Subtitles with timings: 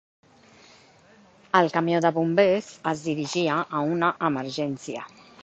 [1.59, 5.07] El camió de bombers es dirigia a una emergència.